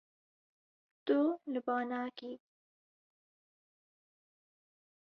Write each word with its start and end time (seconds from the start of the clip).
Tu 1.05 1.17
li 1.51 1.59
ba 1.65 1.75
nakî. 1.91 2.31